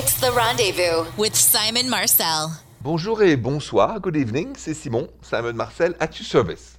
[0.00, 2.52] It's the rendezvous with Simon Marcel.
[2.82, 3.98] Bonjour et bonsoir.
[3.98, 4.54] Good evening.
[4.54, 6.78] C'est Simon, Simon Marcel at your service.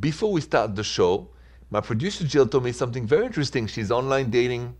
[0.00, 1.30] Before we start the show,
[1.70, 3.66] my producer Jill told me something very interesting.
[3.66, 4.76] She's online dating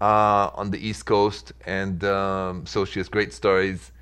[0.00, 3.92] uh, on the East Coast, and um, so she has great stories.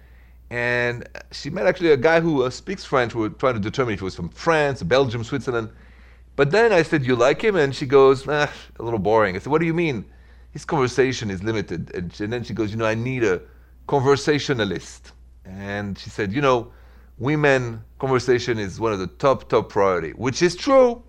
[0.48, 3.14] And she met actually a guy who uh, speaks French.
[3.14, 5.68] We were trying to determine if he was from France, Belgium, Switzerland.
[6.34, 9.40] But then I said, "You like him?" And she goes, ah, "A little boring." I
[9.40, 10.06] said, "What do you mean?"
[10.52, 11.94] His conversation is limited.
[11.94, 13.40] And, and then she goes, "You know, I need a
[13.86, 15.12] conversationalist."
[15.44, 16.72] And she said, "You know,
[17.18, 21.02] women conversation is one of the top top priority, which is true."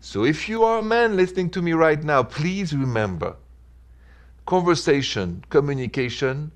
[0.00, 3.36] So if you are a man listening to me right now, please remember
[4.46, 6.52] conversation, communication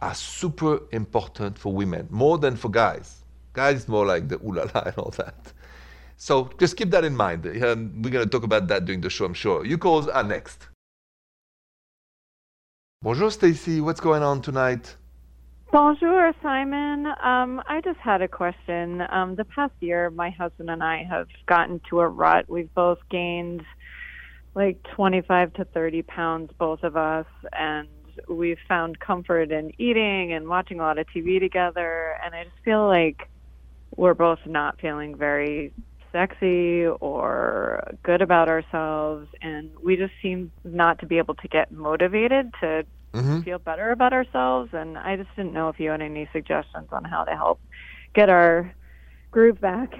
[0.00, 3.22] are super important for women, more than for guys.
[3.52, 5.52] Guys, more like the ooh la la and all that.
[6.16, 7.44] So just keep that in mind.
[7.44, 9.64] We're going to talk about that during the show, I'm sure.
[9.64, 10.68] You calls are next.
[13.02, 13.80] Bonjour, Stacy.
[13.80, 14.96] What's going on tonight?
[15.70, 17.06] Bonjour, Simon.
[17.22, 19.02] Um, I just had a question.
[19.10, 22.46] Um, the past year, my husband and I have gotten to a rut.
[22.48, 23.62] We've both gained
[24.54, 27.86] like 25 to 30 pounds, both of us, and
[28.28, 32.18] we've found comfort in eating and watching a lot of TV together.
[32.24, 33.28] And I just feel like
[33.94, 35.72] we're both not feeling very
[36.16, 39.28] sexy or good about ourselves.
[39.42, 43.40] And we just seem not to be able to get motivated to mm-hmm.
[43.42, 44.70] feel better about ourselves.
[44.72, 47.60] And I just didn't know if you had any suggestions on how to help
[48.14, 48.74] get our
[49.30, 49.90] groove back.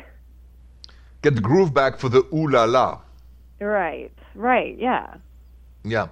[1.20, 3.00] Get the groove back for the ooh la la.
[3.60, 5.16] Right, right, yeah.
[5.84, 6.08] Yeah.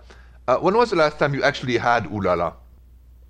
[0.46, 2.52] Uh, when was the last time you actually had ooh la la?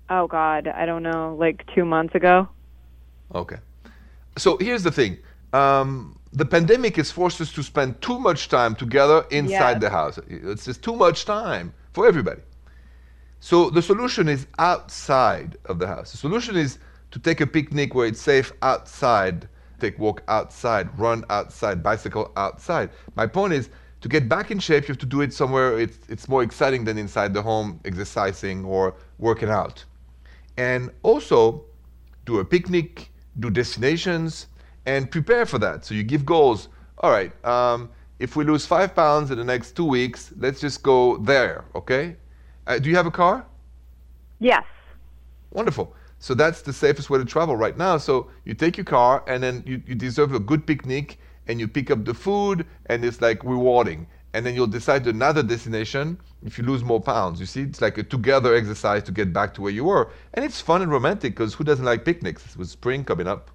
[0.09, 2.47] Oh, God, I don't know, like two months ago.
[3.33, 3.57] Okay.
[4.37, 5.17] So here's the thing.
[5.53, 9.81] Um, the pandemic has forced us to spend too much time together inside yes.
[9.81, 10.19] the house.
[10.27, 12.41] It's just too much time for everybody.
[13.39, 16.11] So the solution is outside of the house.
[16.11, 16.77] The solution is
[17.11, 19.47] to take a picnic where it's safe outside,
[19.79, 22.89] take walk outside, run outside, bicycle outside.
[23.15, 23.69] My point is
[24.01, 26.83] to get back in shape, you have to do it somewhere it's, it's more exciting
[26.83, 29.85] than inside the home, exercising or working out.
[30.57, 31.63] And also
[32.25, 34.47] do a picnic, do destinations,
[34.85, 35.85] and prepare for that.
[35.85, 36.69] So you give goals.
[36.99, 40.81] All right, um, if we lose five pounds in the next two weeks, let's just
[40.81, 42.15] go there, okay?
[42.67, 43.45] Uh, do you have a car?
[44.39, 44.63] Yes.
[45.51, 45.93] Wonderful.
[46.19, 47.97] So that's the safest way to travel right now.
[47.97, 51.67] So you take your car and then you, you deserve a good picnic and you
[51.67, 54.07] pick up the food and it's like rewarding.
[54.33, 57.39] And then you'll decide another destination if you lose more pounds.
[57.39, 60.11] You see, it's like a together exercise to get back to where you were.
[60.33, 63.51] And it's fun and romantic because who doesn't like picnics with spring coming up?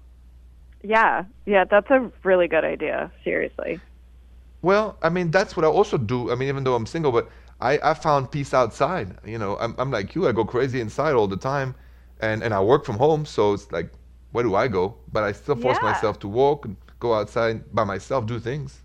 [0.83, 3.79] Yeah, yeah, that's a really good idea, seriously.
[4.61, 6.31] Well, I mean, that's what I also do.
[6.31, 9.15] I mean, even though I'm single, but I, I found peace outside.
[9.25, 10.27] You know, I'm, I'm like you.
[10.27, 11.75] I go crazy inside all the time,
[12.19, 13.25] and, and I work from home.
[13.25, 13.91] So it's like,
[14.31, 14.95] where do I go?
[15.11, 15.91] But I still force yeah.
[15.91, 18.81] myself to walk and go outside by myself, do things.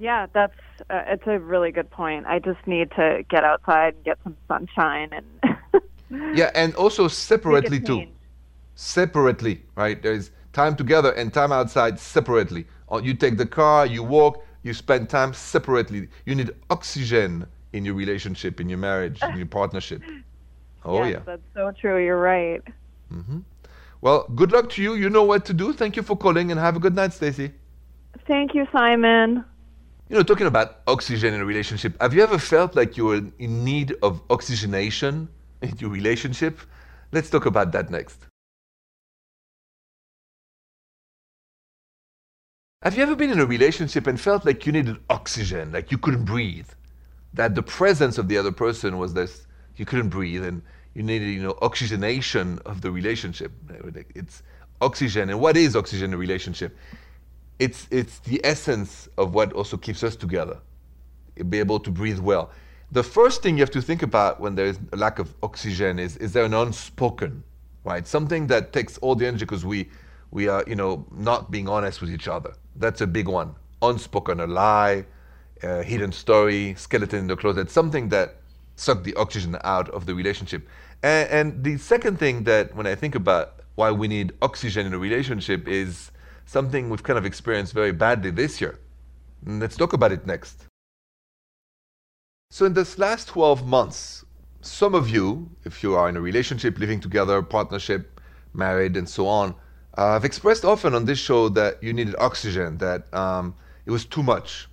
[0.00, 0.54] Yeah, that's
[0.90, 2.26] uh, it's a really good point.
[2.26, 5.56] I just need to get outside and get some sunshine and.
[6.36, 8.06] yeah, and also separately too.
[8.74, 10.00] Separately, right?
[10.00, 12.62] There's time together and time outside separately.
[13.06, 16.08] You take the car, you walk, you spend time separately.
[16.26, 17.46] You need oxygen
[17.76, 20.02] in your relationship, in your marriage, in your partnership.
[20.84, 21.98] Oh yes, yeah, that's so true.
[22.04, 22.62] You're right.
[23.12, 23.40] Mm-hmm.
[24.00, 24.94] Well, good luck to you.
[24.94, 25.72] You know what to do.
[25.72, 27.48] Thank you for calling, and have a good night, Stacy.
[28.26, 29.44] Thank you, Simon.
[30.08, 33.22] You know, talking about oxygen in a relationship, have you ever felt like you were
[33.38, 35.28] in need of oxygenation
[35.62, 36.54] in your relationship?
[37.12, 38.18] Let's talk about that next.
[42.82, 45.98] Have you ever been in a relationship and felt like you needed oxygen, like you
[45.98, 46.68] couldn't breathe?
[47.34, 49.46] that the presence of the other person was this
[49.76, 50.62] you couldn't breathe and
[50.94, 53.52] you needed you know oxygenation of the relationship.
[54.14, 54.42] It's
[54.80, 55.30] oxygen.
[55.30, 56.76] And what is oxygen in a relationship?
[57.58, 60.58] It's it's the essence of what also keeps us together.
[61.48, 62.50] Be able to breathe well.
[62.90, 65.98] The first thing you have to think about when there is a lack of oxygen
[65.98, 67.44] is is there an unspoken
[67.84, 68.06] right?
[68.06, 69.88] Something that takes all the energy because we
[70.30, 74.40] we are you know not being honest with each other that's a big one unspoken
[74.40, 75.04] a lie
[75.62, 78.36] uh, hidden story, skeleton in the closet, something that
[78.76, 80.68] sucked the oxygen out of the relationship.
[81.02, 84.94] And, and the second thing that when I think about why we need oxygen in
[84.94, 86.10] a relationship is
[86.46, 88.78] something we've kind of experienced very badly this year.
[89.44, 90.64] Let's talk about it next.
[92.50, 94.24] So, in this last 12 months,
[94.62, 98.20] some of you, if you are in a relationship, living together, partnership,
[98.54, 99.54] married, and so on,
[99.98, 103.52] uh, have expressed often on this show that you needed oxygen, that um,
[103.84, 104.68] it was too much.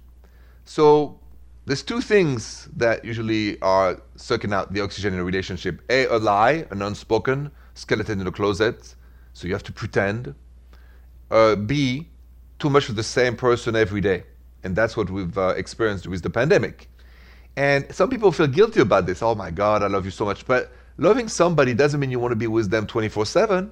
[0.65, 1.19] So
[1.65, 5.81] there's two things that usually are sucking out the oxygen in a relationship.
[5.89, 8.93] A, a lie, an unspoken skeleton in the closet,
[9.33, 10.35] so you have to pretend.
[11.31, 12.07] Uh, B,
[12.59, 14.25] too much of the same person every day.
[14.63, 16.87] And that's what we've uh, experienced with the pandemic.
[17.57, 19.23] And some people feel guilty about this.
[19.23, 20.45] Oh my God, I love you so much.
[20.45, 23.71] But loving somebody doesn't mean you want to be with them 24 7.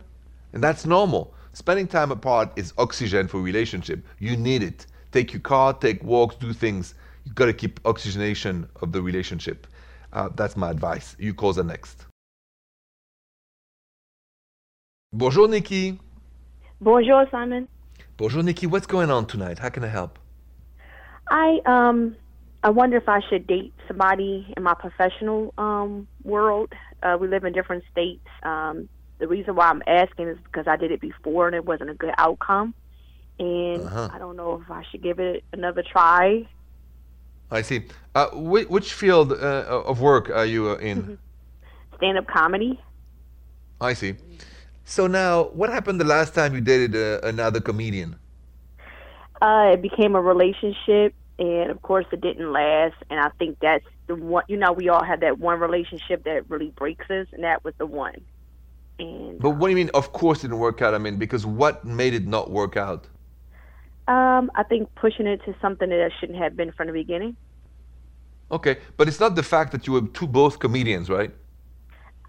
[0.54, 1.34] And that's normal.
[1.54, 4.04] Spending time apart is oxygen for relationship.
[4.18, 4.88] You need it.
[5.12, 6.96] Take your car, take walks, do things.
[7.26, 9.68] You've got to keep oxygenation of the relationship.
[10.12, 11.16] Uh, that's my advice.
[11.20, 12.08] You call the next.
[15.14, 16.00] Bonjour, Nikki.
[16.82, 17.68] Bonjour, Simon.
[18.18, 18.66] Bonjour, Nikki.
[18.66, 19.60] What's going on tonight?
[19.60, 20.18] How can I help?
[21.30, 22.16] I um
[22.64, 26.74] I wonder if I should date somebody in my professional um world.
[27.04, 28.26] Uh, we live in different states.
[28.42, 28.90] Um,
[29.24, 31.94] the reason why I'm asking is because I did it before and it wasn't a
[31.94, 32.74] good outcome,
[33.40, 34.10] and Uh-huh.
[34.12, 36.46] I don't know if I should give it another try.
[37.50, 37.80] I see.
[38.14, 41.18] Uh, which, which field uh, of work are you uh, in?
[41.96, 42.82] Stand up comedy.
[43.80, 44.16] I see.
[44.84, 48.18] So now, what happened the last time you dated uh, another comedian?
[49.42, 52.96] Uh, it became a relationship, and of course, it didn't last.
[53.10, 54.44] And I think that's the one.
[54.50, 57.74] You know, we all have that one relationship that really breaks us, and that was
[57.78, 58.20] the one.
[59.00, 59.92] And But what do you mean?
[59.94, 60.94] Of course, it didn't work out.
[60.94, 63.08] I mean, because what made it not work out?
[64.08, 67.38] um, I think pushing it to something that shouldn't have been from the beginning.
[68.52, 71.34] Okay, but it's not the fact that you were two both comedians, right?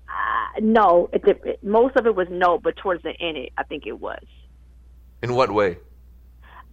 [0.09, 3.65] Uh, no, it, it, most of it was no, but towards the end, it, I
[3.65, 4.25] think it was.
[5.23, 5.79] In what way?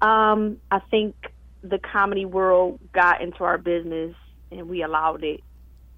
[0.01, 1.15] Um, I think
[1.63, 4.15] the comedy world got into our business,
[4.51, 5.41] and we allowed it.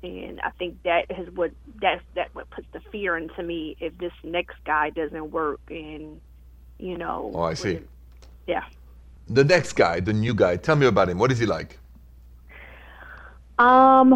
[0.04, 1.52] And I think that is what
[1.82, 6.20] that's that what puts the fear into me if this next guy doesn't work, and
[6.78, 7.32] you know.
[7.34, 7.80] Oh, I see.
[8.46, 8.64] Yeah.
[9.30, 10.58] The next guy, the new guy.
[10.58, 11.18] Tell me about him.
[11.18, 11.80] What is he like?
[13.58, 14.14] Um,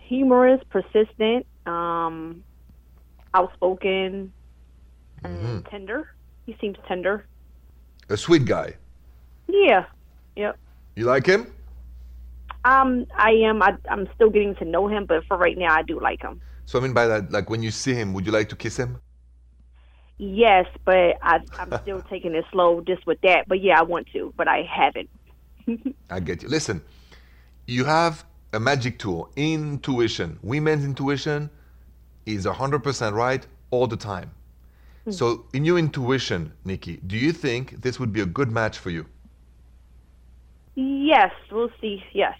[0.00, 2.44] humorous, persistent, um,
[3.32, 4.30] outspoken,
[5.22, 6.10] and tender.
[6.44, 7.24] He seems tender.
[8.10, 8.76] A sweet guy.
[9.48, 9.86] Yeah.
[10.36, 10.58] Yep.
[10.96, 11.50] You like him?
[12.64, 13.62] Um, I am.
[13.62, 16.40] I, I'm still getting to know him, but for right now, I do like him.
[16.66, 18.76] So I mean by that, like when you see him, would you like to kiss
[18.76, 19.00] him?
[20.16, 23.46] Yes, but I, I'm still taking it slow just with that.
[23.48, 25.10] But yeah, I want to, but I haven't.
[26.10, 26.48] I get you.
[26.48, 26.82] Listen,
[27.66, 30.38] you have a magic tool, intuition.
[30.42, 31.50] Women's intuition
[32.24, 34.30] is 100% right all the time.
[35.10, 38.88] So, in your intuition, Nikki, do you think this would be a good match for
[38.88, 39.04] you?
[40.76, 42.02] Yes, we'll see.
[42.14, 42.38] Yes.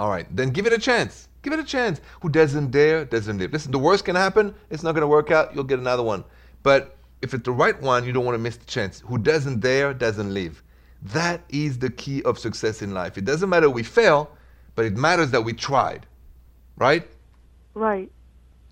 [0.00, 1.28] All right, then give it a chance.
[1.42, 2.00] Give it a chance.
[2.22, 3.52] Who doesn't dare doesn't live.
[3.52, 4.54] Listen, the worst can happen.
[4.70, 5.54] It's not going to work out.
[5.54, 6.24] You'll get another one.
[6.62, 9.00] But if it's the right one, you don't want to miss the chance.
[9.00, 10.62] Who doesn't dare doesn't live.
[11.02, 13.18] That is the key of success in life.
[13.18, 14.30] It doesn't matter we fail,
[14.74, 16.06] but it matters that we tried.
[16.78, 17.06] Right?
[17.74, 18.10] Right.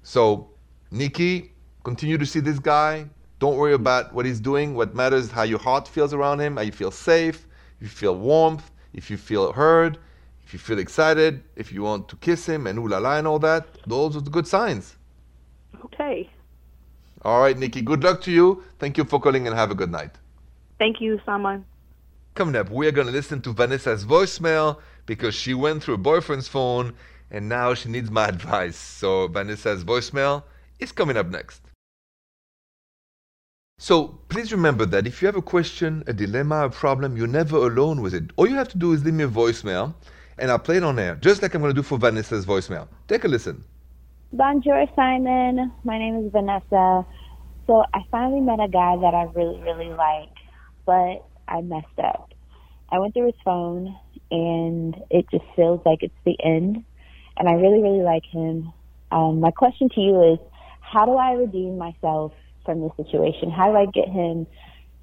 [0.04, 0.48] So,
[0.90, 1.52] Nikki,
[1.84, 3.04] continue to see this guy.
[3.38, 4.74] Don't worry about what he's doing.
[4.74, 7.46] What matters is how your heart feels around him, how you feel safe,
[7.76, 9.98] if you feel warmth, if you feel heard,
[10.48, 13.26] if you feel excited, if you want to kiss him and ooh la la and
[13.26, 13.66] all that.
[13.86, 14.96] Those are the good signs.
[15.84, 16.30] Okay.
[17.20, 18.64] All right, Nikki, good luck to you.
[18.78, 20.12] Thank you for calling and have a good night.
[20.78, 21.66] Thank you, Simon.
[22.34, 26.48] Coming up, we're going to listen to Vanessa's voicemail because she went through her boyfriend's
[26.48, 26.94] phone
[27.30, 28.76] and now she needs my advice.
[28.78, 30.44] So, Vanessa's voicemail
[30.78, 31.60] is coming up next.
[33.78, 37.58] So, please remember that if you have a question, a dilemma, a problem, you're never
[37.58, 38.30] alone with it.
[38.36, 39.92] All you have to do is leave me a voicemail
[40.38, 42.88] and I'll play it on air, just like I'm going to do for Vanessa's voicemail.
[43.06, 43.64] Take a listen.
[44.32, 45.72] Bonjour, Simon.
[45.84, 47.06] My name is Vanessa.
[47.66, 50.32] So I finally met a guy that I really, really like,
[50.86, 52.32] but I messed up.
[52.90, 53.96] I went through his phone,
[54.30, 56.84] and it just feels like it's the end.
[57.36, 58.72] And I really, really like him.
[59.10, 60.38] Um, my question to you is,
[60.80, 62.32] how do I redeem myself
[62.64, 63.50] from this situation?
[63.50, 64.46] How do I get him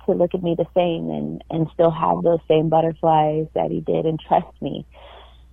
[0.06, 3.82] to look at me the same and, and still have those same butterflies that he
[3.82, 4.86] did and trust me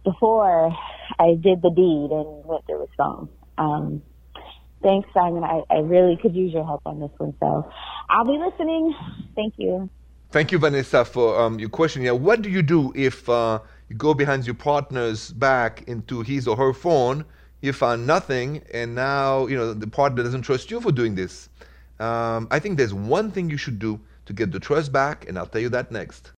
[0.04, 0.74] before
[1.18, 3.28] I did the deed and went through his phone?
[3.58, 4.02] Um,
[4.82, 5.44] thanks, Simon.
[5.44, 7.34] I, I really could use your help on this one.
[7.40, 7.70] So
[8.08, 8.94] I'll be listening.
[9.34, 9.90] Thank you.
[10.30, 12.02] Thank you, Vanessa, for um, your question.
[12.02, 16.48] Yeah, what do you do if uh, you go behind your partner's back into his
[16.48, 17.26] or her phone?
[17.60, 21.48] You found nothing, and now you know the partner doesn't trust you for doing this.
[22.00, 25.38] Um, I think there's one thing you should do to get the trust back, and
[25.38, 26.32] I'll tell you that next.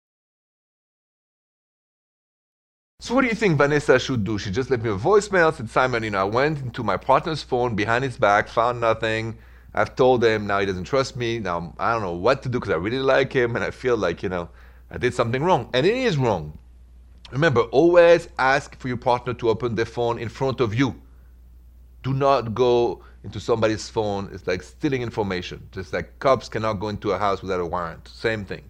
[3.05, 4.39] So, what do you think Vanessa should do?
[4.39, 7.43] She just left me a voicemail, said, Simon, you know, I went into my partner's
[7.43, 9.37] phone behind his back, found nothing.
[9.75, 11.39] I've told him now he doesn't trust me.
[11.39, 13.99] Now I don't know what to do because I really like him and I feel
[13.99, 14.49] like, you know,
[14.91, 15.69] I did something wrong.
[15.75, 16.57] And it is wrong.
[17.31, 20.99] Remember, always ask for your partner to open their phone in front of you.
[22.03, 24.31] Do not go into somebody's phone.
[24.33, 25.69] It's like stealing information.
[25.73, 28.09] Just like cops cannot go into a house without a warrant.
[28.09, 28.65] Same thing.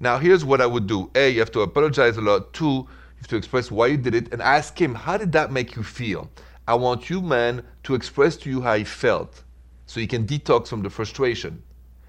[0.00, 1.08] Now, here's what I would do.
[1.14, 2.52] A, you have to apologize a lot.
[2.52, 2.88] Two,
[3.20, 5.82] have to express why you did it and ask him, how did that make you
[5.82, 6.30] feel?
[6.66, 9.42] I want you, man, to express to you how he felt
[9.86, 11.62] so you can detox from the frustration.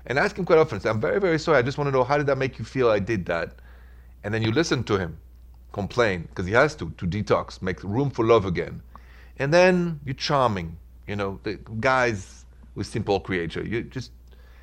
[0.05, 1.57] And ask him quite often, I'm very, very sorry.
[1.57, 3.53] I just want to know how did that make you feel I did that?
[4.23, 5.17] And then you listen to him
[5.71, 8.81] complain because he has to to detox, make room for love again.
[9.37, 10.77] And then you're charming,
[11.07, 13.63] you know, the guys with simple creature.
[13.63, 14.11] You just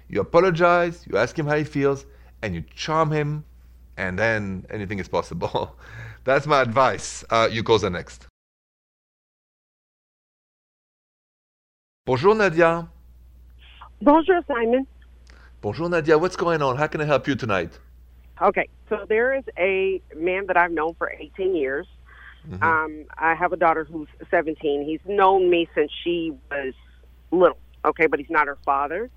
[0.09, 2.07] you apologize, you ask him how he feels,
[2.43, 3.45] and you charm him,
[3.99, 5.77] and then anything is possible.
[6.25, 7.25] That's my advice.
[7.29, 8.27] Uh, you go the next.
[12.07, 12.89] Bonjour Nadia.
[14.01, 14.87] Bonjour, Simon.
[15.61, 16.17] Bonjour Nadia.
[16.17, 16.77] What's going on?
[16.77, 17.79] How can I help you tonight?
[18.41, 21.87] Okay, so there is a man that I've known for 18 years.
[22.49, 22.63] Mm-hmm.
[22.63, 24.85] Um, I have a daughter who's 17.
[24.85, 26.73] He's known me since she was
[27.33, 29.11] little, okay, but he's not her father.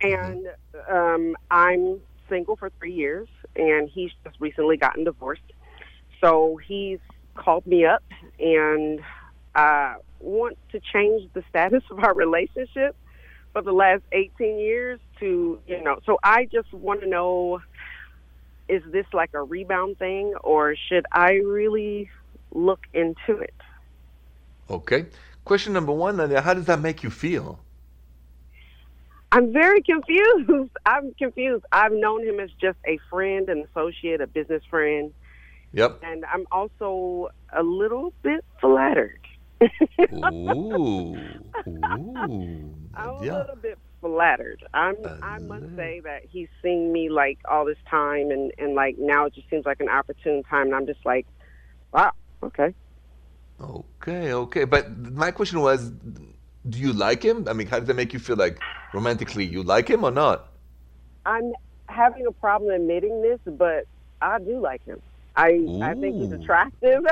[0.00, 0.46] And
[0.88, 5.42] um, I'm single for three years, and he's just recently gotten divorced.
[6.22, 7.00] So he's
[7.34, 8.02] called me up
[8.38, 9.00] and
[9.54, 12.96] uh, want to change the status of our relationship
[13.52, 17.60] for the last 18 years to, you know, so I just want to know
[18.68, 22.08] is this like a rebound thing or should I really
[22.54, 23.54] look into it?
[24.70, 25.06] Okay.
[25.44, 27.58] Question number one, how does that make you feel?
[29.32, 30.70] I'm very confused.
[30.86, 31.64] I'm confused.
[31.72, 35.12] I've known him as just a friend, an associate, a business friend.
[35.72, 36.00] Yep.
[36.02, 39.20] And I'm also a little bit flattered.
[40.12, 41.16] Ooh.
[41.68, 42.74] Ooh.
[42.94, 44.64] I'm a little bit flattered.
[44.74, 48.96] I'm I must say that he's seen me like all this time and and like
[48.98, 51.26] now it just seems like an opportune time and I'm just like,
[51.92, 52.74] wow, okay.
[53.60, 54.64] Okay, okay.
[54.64, 55.92] But my question was,
[56.68, 57.46] do you like him?
[57.48, 58.60] I mean, how does that make you feel like
[58.92, 59.44] romantically?
[59.44, 60.46] You like him or not?
[61.24, 61.52] I'm
[61.88, 63.84] having a problem admitting this, but
[64.20, 65.00] I do like him.
[65.36, 67.02] I I think he's attractive.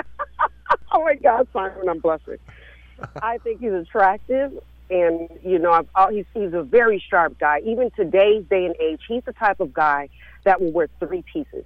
[0.92, 2.38] oh my God, Simon, I'm blushing.
[3.22, 4.52] I think he's attractive,
[4.90, 7.60] and you know, I've, he's he's a very sharp guy.
[7.64, 10.08] Even today's day and age, he's the type of guy
[10.44, 11.64] that will wear three pieces.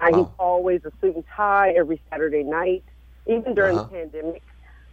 [0.00, 2.84] And he's always a suit and tie every Saturday night,
[3.26, 3.88] even during Uh-huh.
[3.90, 4.42] the pandemic.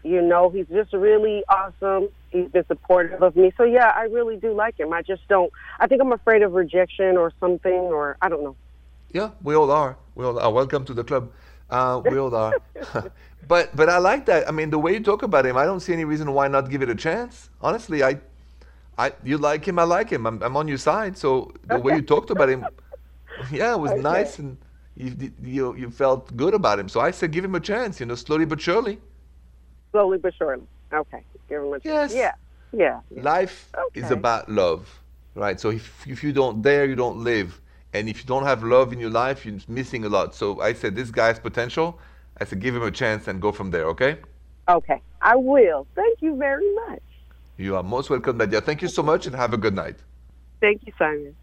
[0.08, 2.10] You know, he's just really awesome.
[2.30, 3.52] He's been supportive of me.
[3.58, 4.94] So yeah, I really do like him.
[4.94, 5.52] I just don't.
[5.80, 8.58] I think I'm afraid of rejection or something, or I don't know.
[9.12, 9.98] Yeah, we all are.
[10.16, 10.52] We all are.
[10.52, 11.32] Welcome to the club.
[11.70, 12.58] Uh, we all are.
[13.48, 14.48] but but I like that.
[14.48, 16.70] I mean, the way you talk about him, I don't see any reason why not
[16.70, 17.50] give it a chance.
[17.62, 18.20] Honestly, I,
[18.98, 20.26] I you like him, I like him.
[20.28, 21.18] I'm, I'm on your side.
[21.18, 22.70] So the way you talked about him,
[23.52, 23.96] yeah, it was Okay.
[23.96, 24.58] nice, and
[24.96, 26.90] you you you felt good about him.
[26.90, 28.00] So I said, give him a chance.
[28.00, 29.00] You know, slowly but surely.
[29.92, 30.64] Slowly but surely.
[30.94, 32.14] Okay, give him a chance.
[32.14, 32.36] Yes.
[32.74, 33.00] Yeah, yeah.
[33.16, 33.24] yeah.
[33.24, 34.88] Life is about love,
[35.36, 35.60] right?
[35.60, 37.60] So if, if you don't dare, you don't live.
[37.94, 40.36] And if you don't have love in your life, you're missing a lot.
[40.36, 42.00] So I said, this guy's potential.
[42.40, 44.18] I said, give him a chance and go from there, okay?
[44.70, 45.88] Okay, I will.
[45.96, 47.02] Thank you very much.
[47.58, 48.62] You are most welcome, Nadia.
[48.62, 49.96] Thank you so much and have a good night.
[50.62, 51.36] Thank you, Simon.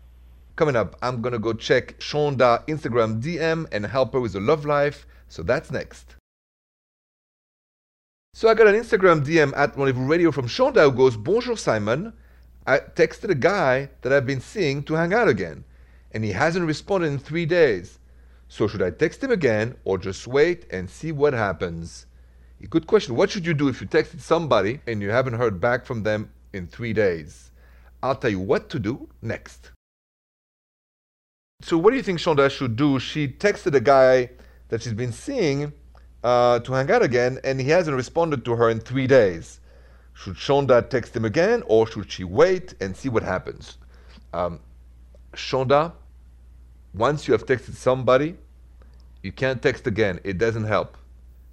[0.57, 4.41] Coming up, I'm going to go check Shonda Instagram DM and help her with the
[4.41, 5.07] love life.
[5.29, 6.14] So that's next.
[8.37, 12.13] So I got an Instagram DM at Rendezvous Radio from Shonda who goes, Bonjour Simon.
[12.67, 15.63] I texted a guy that I've been seeing to hang out again,
[16.11, 18.01] and he hasn't responded in three days.
[18.49, 22.07] So should I text him again or just wait and see what happens?
[22.61, 23.15] A good question.
[23.15, 26.29] What should you do if you texted somebody and you haven't heard back from them
[26.53, 27.53] in three days?
[28.03, 29.71] I'll tell you what to do next.
[31.63, 32.99] So what do you think Shonda should do?
[32.99, 34.31] She texted a guy
[34.71, 35.73] that she's been seeing
[36.25, 39.61] uh, to hang out again, and he hasn't responded to her in three days.
[40.15, 43.77] Should Shonda text him again, or should she wait and see what happens?
[44.33, 44.61] Um,
[45.35, 45.93] Shonda,
[46.95, 48.37] once you have texted somebody,
[49.23, 50.19] you can't text again.
[50.25, 50.97] It doesn't help.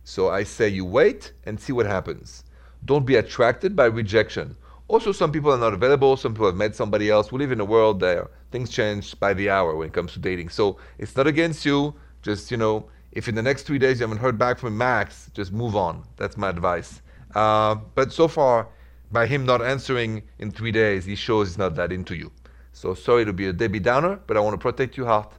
[0.04, 2.44] So I say you wait and see what happens.
[2.86, 4.56] Don't be attracted by rejection.
[4.88, 6.18] Also, some people are not available.
[6.18, 7.32] Some people have met somebody else.
[7.32, 10.20] We live in a world where things change by the hour when it comes to
[10.20, 10.50] dating.
[10.50, 11.94] So it's not against you.
[12.22, 15.30] Just you know, if in the next three days you haven't heard back from Max,
[15.34, 16.04] just move on.
[16.18, 17.02] That's my advice.
[17.36, 18.68] Uh, but so far,
[19.12, 22.32] by him not answering in three days, he shows he's not that into you.
[22.74, 25.34] So sorry to be a Debbie Downer, but I want to protect your heart,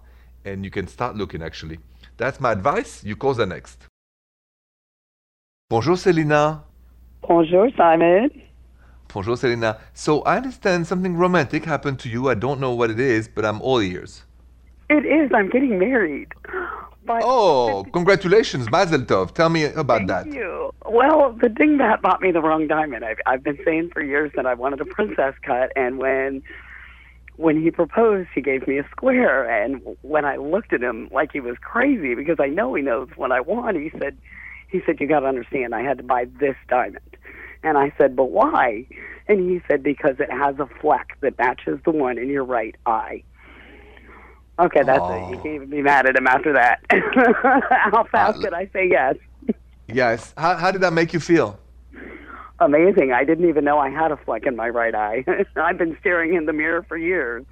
[0.44, 1.42] and you can start looking.
[1.42, 1.78] Actually,
[2.18, 3.02] that's my advice.
[3.02, 3.86] You call the next.
[5.70, 6.64] Bonjour, Selina.
[7.22, 8.30] Bonjour, Simon.
[9.08, 9.78] Bonjour, Selena.
[9.94, 12.28] So I understand something romantic happened to you.
[12.28, 14.24] I don't know what it is, but I'm all ears.
[14.90, 15.30] It is.
[15.34, 16.28] I'm getting married.
[17.08, 19.34] Oh, congratulations, Mazel Tov.
[19.34, 20.24] Tell me about that.
[20.24, 20.72] Thank you.
[20.86, 23.04] Well, the dingbat bought me the wrong diamond.
[23.04, 26.42] I've, I've been saying for years that I wanted a princess cut, and when
[27.36, 29.48] when he proposed, he gave me a square.
[29.48, 33.08] And when I looked at him like he was crazy, because I know he knows
[33.16, 34.16] what I want, he said,
[34.68, 37.16] he said, you got to understand, I had to buy this diamond.
[37.62, 38.86] And I said, but why?
[39.28, 42.74] And he said, because it has a fleck that matches the one in your right
[42.86, 43.22] eye.
[44.62, 45.30] Okay, that's it.
[45.30, 46.80] You can't even be mad at him after that.
[46.90, 49.16] How fast Uh, could I say yes?
[49.88, 50.32] Yes.
[50.36, 51.58] How, how did that make you feel?
[52.60, 53.12] Amazing.
[53.12, 55.24] I didn't even know I had a fleck in my right eye.
[55.56, 57.44] I've been staring in the mirror for years.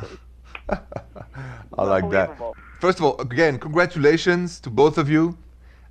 [0.69, 2.39] I like that.
[2.81, 5.37] First of all, again, congratulations to both of you.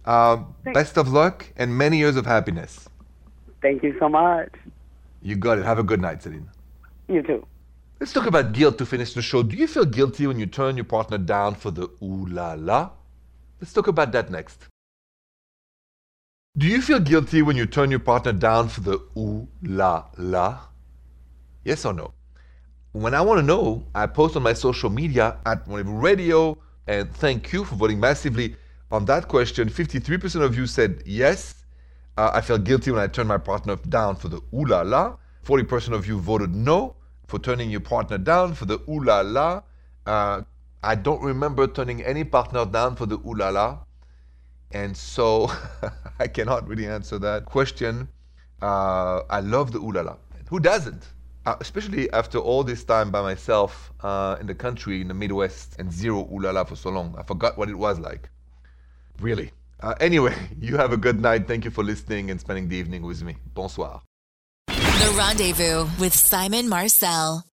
[0.06, 2.88] Um, best of luck and many years of happiness.
[3.62, 4.54] Thank you so much.
[5.22, 5.66] You got it.
[5.66, 6.50] Have a good night, Celine.
[7.10, 7.46] You too.
[8.00, 9.44] Let's talk about guilt to finish the show.
[9.44, 12.92] Do you feel guilty when you turn your partner down for the ooh la la?
[13.60, 14.68] Let's talk about that next.
[16.58, 20.60] Do you feel guilty when you turn your partner down for the ooh la la?
[21.66, 22.14] Yes or no?
[22.94, 27.14] When I want to know, I post on my social media at Whatever Radio, and
[27.14, 28.56] thank you for voting massively
[28.92, 29.68] on that question.
[29.70, 31.66] 53% of you said yes.
[32.16, 35.18] Uh, I felt guilty when I turned my partner down for the ooh la la.
[35.44, 36.96] 40% of you voted no
[37.30, 39.62] for turning your partner down for the ooh la la.
[40.06, 40.42] Uh,
[40.84, 43.80] I don't remember turning any partner down for the ooh la la.
[44.72, 45.52] And so
[46.20, 48.10] I cannot really answer that question.
[48.62, 50.18] Uh, I love the ooh la la.
[50.50, 51.04] Who doesn't?
[51.46, 55.76] Uh, especially after all this time by myself uh, in the country, in the Midwest,
[55.80, 57.16] and zero ooh la la for so long.
[57.18, 58.30] I forgot what it was like.
[59.20, 59.52] Really.
[59.82, 61.48] Uh, anyway, you have a good night.
[61.48, 63.38] Thank you for listening and spending the evening with me.
[63.54, 64.09] Bonsoir.
[64.70, 67.44] The Rendezvous with Simon Marcel.